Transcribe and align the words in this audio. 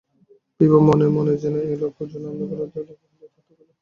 বিভা 0.59 0.79
মনে 0.87 1.07
মনে 1.15 1.33
যেন 1.41 1.55
এই 1.65 1.77
লক্ষ 1.81 1.97
যোজন 2.03 2.23
অন্ধকারের 2.31 2.59
পথে 2.63 2.79
একাকিনী 2.85 3.15
যাত্রা 3.21 3.41
করিল। 3.47 3.61